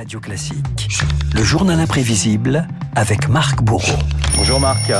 Radio 0.00 0.18
Classique. 0.18 0.88
Le 1.34 1.42
journal 1.44 1.78
imprévisible 1.78 2.66
avec 2.96 3.28
Marc 3.28 3.62
Bourreau. 3.62 3.98
Bonjour 4.34 4.58
Marc. 4.58 4.90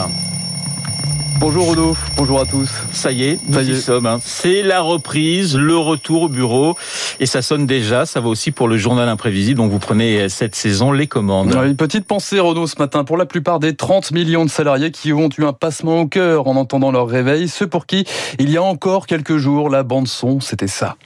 Bonjour 1.38 1.70
Renaud, 1.70 1.96
bonjour 2.18 2.38
à 2.38 2.44
tous. 2.44 2.68
Ça 2.92 3.10
y 3.10 3.24
est, 3.24 3.38
nous 3.48 3.54
Ça 3.54 3.62
y 3.62 3.68
y 3.68 3.70
est. 3.70 3.76
sommes. 3.76 4.04
hein. 4.04 4.18
C'est 4.22 4.62
la 4.62 4.82
reprise, 4.82 5.56
le 5.56 5.74
retour 5.78 6.24
au 6.24 6.28
bureau. 6.28 6.76
Et 7.18 7.24
ça 7.24 7.40
sonne 7.40 7.64
déjà, 7.66 8.04
ça 8.04 8.20
va 8.20 8.28
aussi 8.28 8.50
pour 8.50 8.68
le 8.68 8.76
journal 8.76 9.08
imprévisible. 9.08 9.56
Donc 9.56 9.70
vous 9.72 9.78
prenez 9.78 10.28
cette 10.28 10.54
saison 10.54 10.92
les 10.92 11.06
commandes. 11.06 11.54
Une 11.64 11.76
petite 11.76 12.04
pensée 12.04 12.38
Renaud 12.38 12.66
ce 12.66 12.76
matin 12.78 13.04
pour 13.04 13.16
la 13.16 13.24
plupart 13.24 13.58
des 13.58 13.74
30 13.74 14.10
millions 14.10 14.44
de 14.44 14.50
salariés 14.50 14.90
qui 14.90 15.14
ont 15.14 15.30
eu 15.38 15.44
un 15.44 15.54
passement 15.54 16.02
au 16.02 16.08
cœur 16.08 16.46
en 16.46 16.56
entendant 16.56 16.92
leur 16.92 17.08
réveil, 17.08 17.48
ceux 17.48 17.66
pour 17.66 17.86
qui 17.86 18.04
il 18.38 18.50
y 18.50 18.58
a 18.58 18.62
encore 18.62 19.06
quelques 19.06 19.38
jours 19.38 19.70
la 19.70 19.82
bande 19.82 20.08
son 20.08 20.40
c'était 20.40 20.66
ça. 20.68 20.96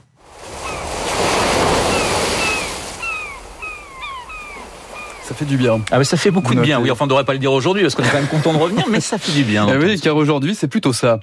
Ça 5.27 5.35
fait 5.35 5.46
du 5.46 5.57
bien. 5.57 5.81
Ah 5.91 5.99
mais 5.99 6.05
ça 6.05 6.19
fait 6.19 6.31
beaucoup 6.31 6.55
de 6.55 6.61
bien. 6.61 6.79
Oui, 6.81 6.91
enfin 6.91 7.05
on 7.05 7.07
ne 7.07 7.11
devrait 7.11 7.25
pas 7.25 7.32
le 7.32 7.39
dire 7.39 7.53
aujourd'hui 7.53 7.82
parce 7.82 7.95
qu'on 7.95 8.03
est 8.03 8.09
quand 8.11 8.19
même 8.19 8.27
content 8.27 8.53
de 8.53 8.59
revenir, 8.59 8.85
mais 8.91 9.01
ça 9.01 9.17
fait 9.17 9.32
du 9.32 9.43
bien. 9.43 9.67
Eh 9.75 9.77
oui, 9.79 9.99
car 9.99 10.17
aujourd'hui 10.17 10.55
c'est 10.55 10.69
plutôt 10.69 10.93
ça. 10.93 11.19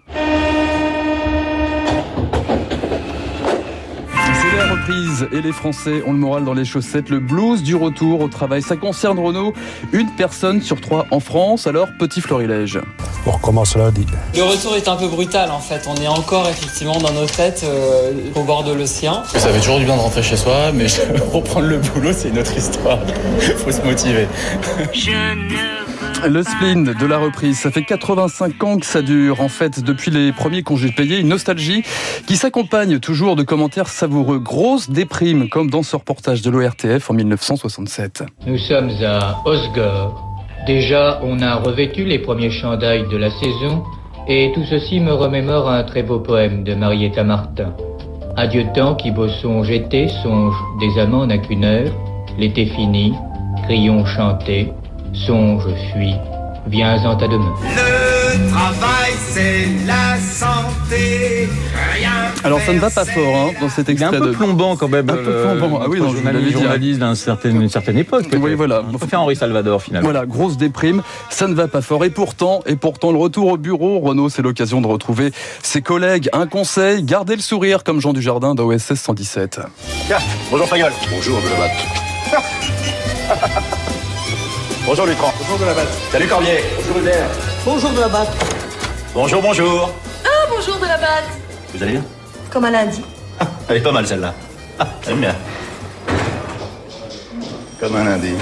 Et 5.32 5.42
les 5.42 5.52
Français 5.52 6.02
ont 6.06 6.12
le 6.12 6.18
moral 6.18 6.44
dans 6.44 6.54
les 6.54 6.66
chaussettes. 6.66 7.10
Le 7.10 7.20
blues 7.20 7.62
du 7.62 7.76
retour 7.76 8.22
au 8.22 8.28
travail. 8.28 8.62
Ça 8.62 8.76
concerne 8.76 9.20
Renaud, 9.20 9.54
une 9.92 10.10
personne 10.12 10.62
sur 10.62 10.82
trois 10.82 11.06
en 11.12 11.20
France. 11.20 11.68
Alors 11.68 11.88
petit 12.00 12.20
florilège. 12.20 12.80
On 13.26 13.32
recommence 13.32 13.76
lundi. 13.76 14.06
Le 14.36 14.44
retour 14.44 14.76
est 14.76 14.88
un 14.88 14.96
peu 14.96 15.08
brutal 15.08 15.52
en 15.52 15.60
fait. 15.60 15.88
On 15.88 15.96
est 16.02 16.08
encore 16.08 16.48
effectivement 16.50 16.98
dans 16.98 17.14
nos 17.14 17.26
têtes 17.26 17.64
euh, 17.64 18.12
au 18.36 18.44
bord 18.44 18.64
de 18.64 18.74
l'océan. 18.74 19.24
Ça 19.26 19.40
fait 19.40 19.60
toujours 19.60 19.80
du 19.80 19.86
bien 19.86 19.96
de 19.96 20.02
rentrer 20.02 20.24
chez 20.24 20.38
soi, 20.38 20.72
mais 20.74 20.88
reprendre 21.32 21.68
le 21.68 21.78
boulot, 21.78 22.12
c'est 22.14 22.30
une 22.30 22.40
autre 22.40 22.58
histoire. 22.58 23.00
Faut 23.58 23.72
se 23.72 23.82
motiver. 23.82 24.28
Le 26.28 26.44
spleen 26.44 26.84
de 26.84 27.06
la 27.08 27.18
reprise, 27.18 27.58
ça 27.58 27.72
fait 27.72 27.82
85 27.82 28.64
ans 28.64 28.78
que 28.78 28.86
ça 28.86 29.02
dure. 29.02 29.42
En 29.42 29.48
fait, 29.48 29.84
depuis 29.84 30.12
les 30.12 30.32
premiers 30.32 30.62
congés 30.62 30.92
payés, 30.92 31.20
une 31.20 31.30
nostalgie 31.30 31.84
qui 32.28 32.36
s'accompagne 32.36 33.00
toujours 33.00 33.36
de 33.36 33.42
commentaires 33.42 33.88
savoureux. 33.88 34.38
Grosse 34.38 34.92
déprime, 34.92 35.50
comme 35.50 35.72
dans 35.72 35.82
ce 35.82 35.96
reportage 35.96 36.44
de 36.44 36.52
l'ORTF 36.52 37.10
en 37.10 37.16
1967. 37.16 38.24
Nous 38.46 38.60
sommes 38.60 38.92
à 39.04 39.42
Osgore. 39.46 40.30
Déjà, 40.68 41.20
on 41.24 41.40
a 41.42 41.56
revêtu 41.56 42.06
les 42.06 42.20
premiers 42.20 42.52
chandails 42.52 43.08
de 43.10 43.18
la 43.18 43.32
saison, 43.32 43.84
et 44.28 44.52
tout 44.54 44.64
ceci 44.70 45.00
me 45.00 45.14
remémore 45.14 45.70
un 45.70 45.84
très 45.84 46.04
beau 46.04 46.20
poème 46.20 46.64
de 46.64 46.76
Marietta 46.76 47.24
Martin. 47.24 47.74
Adieu 48.38 48.66
temps 48.76 48.94
qui 48.94 49.10
beau 49.10 49.28
songe 49.28 49.72
été, 49.72 50.08
songe 50.22 50.56
des 50.80 51.02
amants 51.02 51.26
n'a 51.26 51.40
qu'une 51.40 51.66
heure, 51.66 51.92
l'été 52.38 52.68
fini, 52.68 53.14
crions 53.64 54.06
chanter, 54.06 54.72
songe 55.14 55.64
fuis, 55.92 56.16
viens-en 56.68 57.16
ta 57.18 57.28
demeure. 57.28 57.60
Le 57.64 58.50
travail, 58.50 59.12
c'est 59.30 59.68
la 59.86 60.18
santé. 60.18 61.50
Rien 61.94 62.12
Alors 62.44 62.62
ça 62.62 62.74
ne 62.74 62.80
va 62.80 62.90
pas 62.90 63.06
fort 63.06 63.36
hein, 63.36 63.52
dans 63.60 63.70
cet 63.70 63.90
Il 63.90 64.02
est 64.02 64.04
un 64.04 64.10
extrait 64.10 64.20
peu 64.20 64.28
de... 64.28 64.32
plombant 64.36 64.76
quand 64.76 64.88
même. 64.88 65.10
Un 65.10 65.16
peu 65.16 65.56
plombant. 65.58 65.80
Ah 65.84 65.88
oui, 65.90 66.00
non, 66.00 66.06
l'avais 66.06 66.52
journaliste, 66.52 66.56
hein. 66.58 67.14
journaliste 67.16 67.48
d'une 67.48 67.70
certaine, 67.70 67.98
époque. 67.98 68.26
Oui, 68.40 68.54
voilà. 68.56 68.84
On 68.94 68.98
peut 68.98 69.08
faire 69.08 69.22
Henri 69.22 69.36
Salvador 69.36 69.82
finalement. 69.82 70.10
Voilà, 70.10 70.26
grosse 70.26 70.58
déprime, 70.58 71.02
ça 71.30 71.48
ne 71.48 71.54
va 71.54 71.68
pas 71.68 71.82
fort. 71.82 72.06
Et 72.06 72.10
pourtant, 72.10 72.62
et 72.66 72.76
pourtant, 72.76 73.12
le 73.12 73.18
retour 73.18 73.48
au 73.48 73.58
bureau, 73.58 74.00
Renaud, 74.00 74.30
c'est 74.30 74.42
l'occasion 74.42 74.82
de 74.82 74.88
retrouver 74.88 75.32
ses 75.62 75.82
collègues. 75.82 76.30
Un 76.34 76.48
conseil, 76.48 77.04
gardez 77.04 77.36
le 77.36 77.42
sourire 77.42 77.84
comme 77.84 78.00
Jean 78.00 78.14
Dujardin 78.14 78.56
d'OSS 78.56 78.94
117. 78.96 79.62
Tiens, 80.08 80.18
bonjour 80.50 80.68
Fayol. 80.68 80.92
Bonjour 81.12 81.40
Delabatte. 81.42 81.86
bonjour 84.86 85.06
Lutran. 85.06 85.34
Bonjour 85.40 85.58
Delabatte. 85.60 85.88
Salut 86.12 86.28
Corbier. 86.28 86.64
Bonjour 86.78 86.98
Hubert. 86.98 87.30
Bonjour 87.66 87.90
de 87.92 88.00
la 88.00 88.08
batte. 88.08 88.30
Bonjour, 89.14 89.42
bonjour. 89.42 89.92
Bonjour 90.50 90.78
de 90.78 90.86
la 90.86 90.98
batte. 90.98 91.24
Vous 91.74 91.84
allez 91.84 91.94
bien? 91.94 92.04
Comme 92.52 92.66
un 92.66 92.72
lundi. 92.72 93.02
Elle 93.70 93.78
est 93.78 93.82
pas 93.82 93.92
mal 93.92 94.06
celle-là. 94.06 94.34
Ah, 94.80 94.88
j'aime 95.06 95.22
bien. 95.22 95.36
Comme 97.80 97.96
un 97.96 98.04
lundi. 98.04 98.34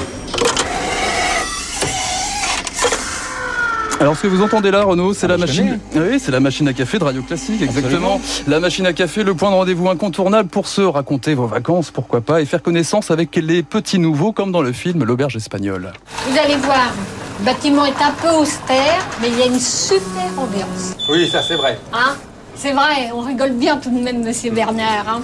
Alors 3.99 4.15
ce 4.15 4.21
que 4.23 4.27
vous 4.27 4.41
entendez 4.41 4.71
là, 4.71 4.83
Renaud, 4.83 5.13
c'est 5.13 5.25
Ah, 5.25 5.29
la 5.29 5.37
machine. 5.37 5.77
Oui, 5.93 6.19
c'est 6.19 6.31
la 6.31 6.39
machine 6.39 6.67
à 6.69 6.73
café 6.73 6.99
de 6.99 7.03
Radio 7.03 7.21
Classique, 7.21 7.61
exactement. 7.61 8.21
La 8.47 8.61
machine 8.61 8.85
à 8.85 8.93
café, 8.93 9.23
le 9.23 9.33
point 9.33 9.49
de 9.51 9.55
rendez-vous 9.55 9.89
incontournable 9.89 10.47
pour 10.47 10.67
se 10.69 10.79
raconter 10.81 11.33
vos 11.33 11.47
vacances, 11.47 11.91
pourquoi 11.91 12.21
pas, 12.21 12.39
et 12.41 12.45
faire 12.45 12.61
connaissance 12.63 13.11
avec 13.11 13.35
les 13.35 13.61
petits 13.61 13.99
nouveaux, 13.99 14.31
comme 14.31 14.53
dans 14.53 14.61
le 14.61 14.71
film 14.71 15.03
L'auberge 15.03 15.35
espagnole. 15.35 15.91
Vous 16.29 16.37
allez 16.37 16.55
voir, 16.55 16.93
le 17.39 17.45
bâtiment 17.45 17.85
est 17.85 18.01
un 18.01 18.11
peu 18.21 18.29
austère, 18.37 19.05
mais 19.21 19.27
il 19.27 19.37
y 19.37 19.41
a 19.41 19.47
une 19.47 19.59
super 19.59 20.29
ambiance. 20.37 20.95
Oui, 21.09 21.27
ça 21.29 21.41
c'est 21.45 21.55
vrai. 21.55 21.77
Hein? 21.91 22.15
C'est 22.55 22.71
vrai, 22.71 23.09
on 23.13 23.19
rigole 23.21 23.51
bien 23.51 23.77
tout 23.77 23.89
de 23.89 23.99
même, 24.01 24.23
monsieur 24.23 24.51
Bernard. 24.51 25.05
Hein 25.09 25.21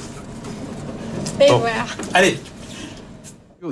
Et 1.40 1.47
voilà. 1.50 1.86
Allez, 2.13 2.40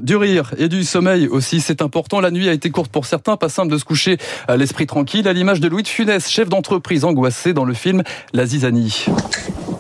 Du 0.02 0.16
rire 0.16 0.54
et 0.58 0.70
du 0.70 0.84
sommeil 0.84 1.28
aussi, 1.28 1.62
c'est 1.62 1.82
important. 1.82 2.20
La 2.20 2.32
nuit 2.32 2.50
a 2.50 2.54
été 2.54 2.72
courte 2.72 2.92
pour 2.92 3.06
certains, 3.06 3.38
pas 3.38 3.50
simple 3.50 3.72
de 3.72 3.78
se 3.78 3.86
coucher 3.86 4.18
à 4.48 4.58
l'esprit 4.58 4.88
tranquille, 4.88 5.28
à 5.28 5.34
l'image 5.34 5.60
de 5.60 5.68
Louis 5.68 5.84
de 5.84 5.88
Funès, 5.88 6.30
chef 6.30 6.50
d'entreprise 6.50 7.04
angoissé 7.04 7.54
dans 7.54 7.66
le 7.66 7.74
film 7.74 8.02
La 8.34 8.46
Zizanie. 8.46 9.06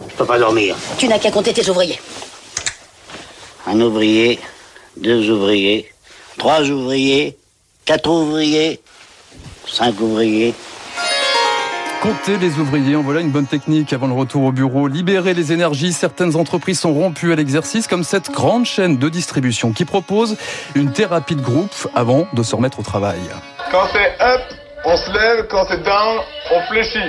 Je 0.09 0.16
peux 0.16 0.25
pas 0.25 0.38
dormir. 0.38 0.75
Tu 0.97 1.07
n'as 1.07 1.18
qu'à 1.18 1.31
compter 1.31 1.53
tes 1.53 1.68
ouvriers. 1.69 2.00
Un 3.66 3.79
ouvrier, 3.81 4.40
deux 4.97 5.31
ouvriers, 5.31 5.88
trois 6.38 6.62
ouvriers, 6.62 7.38
quatre 7.85 8.09
ouvriers, 8.09 8.79
cinq 9.68 10.00
ouvriers. 10.00 10.53
Compter 12.03 12.36
les 12.36 12.59
ouvriers, 12.59 12.97
en 12.97 13.02
voilà 13.02 13.22
une 13.22 13.30
bonne 13.30 13.47
technique 13.47 13.94
avant 13.94 14.08
le 14.08 14.14
retour 14.14 14.44
au 14.44 14.52
bureau. 14.52 14.90
Libérer 14.90 15.34
les 15.34 15.53
énergies, 15.53 15.94
certaines 15.94 16.36
entreprises 16.36 16.81
sont 16.81 16.94
rompues 16.94 17.31
à 17.31 17.38
l'exercice, 17.38 17.88
comme 17.88 18.03
cette 18.03 18.30
grande 18.30 18.66
chaîne 18.66 18.97
de 18.97 19.08
distribution 19.08 19.72
qui 19.72 19.86
propose 19.86 20.36
une 20.75 20.91
thérapie 20.91 21.38
de 21.38 21.41
groupe 21.41 21.88
avant 21.96 22.28
de 22.34 22.44
se 22.44 22.58
remettre 22.58 22.80
au 22.80 22.84
travail. 22.84 23.22
Quand 23.72 23.88
c'est 23.94 24.22
up, 24.22 24.41
on 24.84 24.97
se 24.97 25.12
lève. 25.14 25.47
Quand 25.50 25.64
c'est 25.69 25.81
down, 25.81 26.19
on 26.53 26.62
fléchit. 26.64 27.00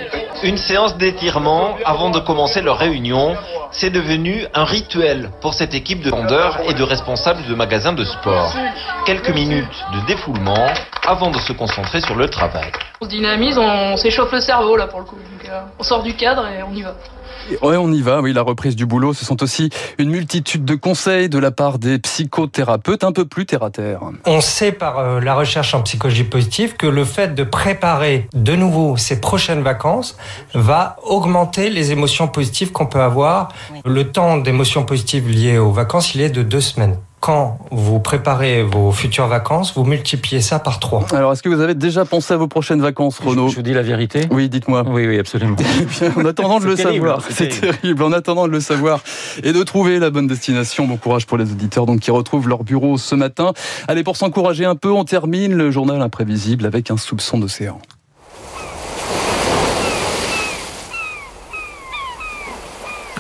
Une 0.45 0.59
séance 0.59 0.97
d'étirement 0.97 1.77
avant 1.85 2.11
de 2.11 2.21
commencer 2.21 2.63
leur 2.63 2.79
réunion, 2.79 3.35
c'est 3.75 3.91
devenu 3.91 4.47
un 4.55 4.65
rituel 4.65 5.31
pour 5.41 5.55
cette 5.55 5.75
équipe 5.75 6.01
de 6.01 6.11
vendeurs 6.11 6.61
et 6.69 6.75
de 6.75 6.83
responsables 6.83 7.45
de 7.47 7.55
magasins 7.55 7.93
de 7.93 8.05
sport. 8.05 8.55
Quelques 9.05 9.31
minutes 9.31 9.85
de 9.93 10.07
défoulement 10.07 10.69
avant 11.07 11.31
de 11.31 11.39
se 11.39 11.53
concentrer 11.53 12.01
sur 12.01 12.15
le 12.15 12.29
travail. 12.29 12.71
On 13.01 13.05
se 13.05 13.11
dynamise, 13.11 13.59
on 13.59 13.97
s'échauffe 13.97 14.33
le 14.33 14.41
cerveau 14.41 14.77
là 14.77 14.87
pour 14.87 15.01
le 15.01 15.05
coup. 15.05 15.17
Donc, 15.17 15.51
euh, 15.51 15.61
on 15.79 15.83
sort 15.83 16.05
du 16.05 16.15
cadre 16.15 16.47
et 16.47 16.63
on 16.63 16.73
y 16.73 16.83
va. 16.83 16.95
Ouais, 17.63 17.77
on 17.77 17.93
y 17.93 18.01
va, 18.01 18.21
oui, 18.23 18.33
la 18.33 18.41
reprise 18.41 18.75
du 18.75 18.87
boulot, 18.87 19.13
ce 19.13 19.25
sont 19.25 19.43
aussi 19.43 19.69
une 19.99 20.09
multitude 20.09 20.65
de 20.65 20.75
conseils 20.75 21.29
de 21.29 21.39
la 21.39 21.51
part 21.51 21.79
des 21.79 21.99
psychothérapeutes 21.99 23.05
un 23.05 23.13
peu 23.13 23.27
plus 23.27 23.45
terre 23.45 23.63
à 23.63 23.71
terre. 23.71 24.01
On 24.25 24.41
sait 24.41 24.73
par 24.73 24.99
euh, 24.99 25.21
la 25.21 25.35
recherche 25.35 25.75
en 25.75 25.83
psychologie 25.83 26.25
positive 26.25 26.75
que 26.77 26.87
le 26.87 27.05
fait 27.05 27.35
de 27.35 27.45
préparer 27.45 28.29
de 28.33 28.57
nouveau 28.57 28.97
ces 28.97 29.21
prochaines 29.21 29.63
vacances 29.63 30.17
va 30.55 30.97
augmenter 31.03 31.69
les 31.69 31.93
émotions 31.93 32.29
positives 32.29 32.73
qu'on 32.73 32.87
peut 32.87 33.03
avoir. 33.03 33.49
Le 33.85 34.11
temps 34.11 34.39
d'émotions 34.39 34.85
positives 34.85 35.29
liées 35.29 35.59
aux 35.59 35.73
vacances, 35.73 36.15
il 36.15 36.21
est 36.21 36.31
de 36.31 36.43
deux 36.43 36.61
semaines. 36.61 36.97
Quand 37.21 37.59
vous 37.71 38.01
préparez 38.01 38.63
vos 38.63 38.93
futures 38.93 39.29
vacances, 39.29 39.73
vous 39.75 39.85
multipliez 39.85 40.43
ça 40.43 40.59
par 40.59 40.79
trois. 40.79 41.07
Alors, 41.13 41.33
est-ce 41.33 41.43
que 41.43 41.49
vous 41.49 41.63
avez 41.63 41.75
déjà 41.75 42.05
pensé 42.05 42.35
à 42.35 42.37
vos 42.37 42.49
prochaines 42.49 42.83
vacances, 42.83 43.19
Renaud 43.19 43.49
Je 43.49 43.57
vous 43.57 43.63
dis 43.63 43.73
la 43.73 43.81
vérité. 43.81 44.27
Oui, 44.31 44.51
dites-moi. 44.51 44.85
Oui, 44.87 45.07
oui, 45.07 45.19
absolument. 45.19 45.57
Eh 45.59 45.85
bien, 45.87 46.13
en 46.17 46.27
attendant 46.27 46.61
de 46.61 46.67
le 46.67 46.75
terrible, 46.75 47.07
savoir, 47.07 47.23
c'est 47.27 47.51
c'est 47.51 47.61
terrible. 47.61 48.03
En 48.03 48.13
attendant 48.13 48.47
de 48.47 48.53
le 48.53 48.61
savoir 48.61 49.01
et 49.43 49.55
de 49.55 49.63
trouver 49.63 49.99
la 49.99 50.11
bonne 50.11 50.27
destination, 50.27 50.87
bon 50.87 50.99
courage 50.99 51.25
pour 51.25 51.39
les 51.39 51.51
auditeurs 51.51 51.87
donc 51.87 52.01
qui 52.01 52.11
retrouvent 52.11 52.47
leur 52.47 52.63
bureau 52.63 52.99
ce 52.99 53.15
matin. 53.15 53.55
Allez, 53.89 54.05
pour 54.05 54.19
s'encourager 54.19 54.67
un 54.67 54.77
peu, 54.77 54.93
on 54.93 55.05
termine 55.05 55.55
le 55.55 55.71
journal 55.71 56.03
imprévisible 56.03 56.67
avec 56.67 56.91
un 56.91 56.99
soupçon 56.99 57.39
d'océan. 57.39 57.81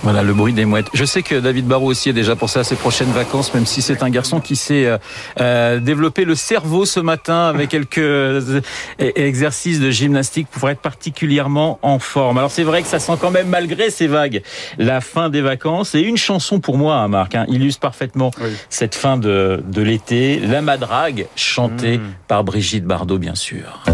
Voilà 0.04 0.22
le 0.22 0.34
bruit 0.34 0.52
des 0.52 0.66
mouettes. 0.66 0.90
Je 0.92 1.06
sais 1.06 1.22
que 1.22 1.34
David 1.34 1.66
Barrault 1.66 1.86
aussi 1.86 2.10
est 2.10 2.12
déjà 2.12 2.36
pensé 2.36 2.58
à 2.58 2.64
ses 2.64 2.76
prochaines 2.76 3.10
vacances, 3.10 3.54
même 3.54 3.64
si 3.64 3.80
c'est 3.80 4.02
un 4.02 4.10
garçon 4.10 4.38
qui 4.38 4.54
s'est 4.54 4.84
euh, 4.84 4.98
euh, 5.40 5.80
développé 5.80 6.26
le 6.26 6.34
cerveau 6.34 6.84
ce 6.84 7.00
matin 7.00 7.46
avec 7.46 7.70
quelques 7.70 7.96
euh, 7.96 8.60
exercices 8.98 9.80
de 9.80 9.90
gymnastique 9.90 10.46
pour 10.50 10.68
être 10.68 10.80
particulièrement 10.80 11.78
en 11.80 11.98
forme. 11.98 12.36
Alors 12.36 12.50
c'est 12.50 12.64
vrai 12.64 12.82
que 12.82 12.88
ça 12.88 12.98
sent 12.98 13.14
quand 13.18 13.30
même, 13.30 13.48
malgré 13.48 13.88
ces 13.88 14.06
vagues, 14.06 14.42
la 14.76 15.00
fin 15.00 15.30
des 15.30 15.40
vacances. 15.40 15.94
Et 15.94 16.00
une 16.00 16.18
chanson 16.18 16.60
pour 16.60 16.76
moi, 16.76 16.96
hein, 16.96 17.08
Marc, 17.08 17.34
hein, 17.34 17.46
illustre 17.48 17.80
parfaitement 17.80 18.30
cette 18.68 18.94
fin 18.94 19.16
de, 19.16 19.64
de 19.66 19.80
l'été. 19.80 20.38
La 20.38 20.60
Madrague, 20.60 21.28
chantée 21.34 21.98
par 22.28 22.44
Brigitte 22.44 22.84
Bardot, 22.84 23.16
bien 23.16 23.34
sûr. 23.34 23.93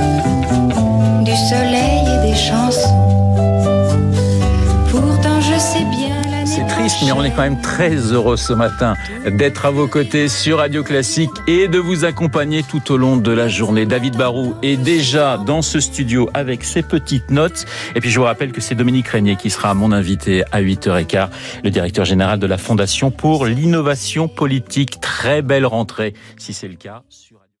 C'est 6.45 6.67
triste, 6.67 6.97
mais 7.05 7.13
on 7.13 7.23
est 7.23 7.31
quand 7.31 7.43
même 7.43 7.61
très 7.61 7.95
heureux 7.95 8.35
ce 8.35 8.51
matin 8.51 8.95
d'être 9.25 9.65
à 9.65 9.71
vos 9.71 9.87
côtés 9.87 10.27
sur 10.27 10.57
Radio 10.57 10.83
Classique 10.83 11.31
et 11.47 11.69
de 11.69 11.77
vous 11.77 12.03
accompagner 12.03 12.61
tout 12.61 12.91
au 12.91 12.97
long 12.97 13.15
de 13.15 13.31
la 13.31 13.47
journée. 13.47 13.85
David 13.85 14.17
Barou 14.17 14.55
est 14.61 14.75
déjà 14.75 15.37
dans 15.37 15.61
ce 15.61 15.79
studio 15.79 16.29
avec 16.33 16.65
ses 16.65 16.81
petites 16.81 17.31
notes. 17.31 17.65
Et 17.95 18.01
puis 18.01 18.09
je 18.09 18.19
vous 18.19 18.25
rappelle 18.25 18.51
que 18.51 18.59
c'est 18.59 18.75
Dominique 18.75 19.07
Régnier 19.07 19.37
qui 19.37 19.49
sera 19.49 19.73
mon 19.73 19.91
invité 19.91 20.43
à 20.51 20.61
8h15, 20.61 21.29
le 21.63 21.69
directeur 21.69 22.03
général 22.03 22.39
de 22.39 22.47
la 22.47 22.57
Fondation 22.57 23.11
pour 23.11 23.45
l'innovation 23.45 24.27
politique. 24.27 24.99
Très 24.99 25.41
belle 25.41 25.65
rentrée, 25.65 26.13
si 26.37 26.53
c'est 26.53 26.67
le 26.67 26.75
cas. 26.75 27.03
Sur 27.07 27.40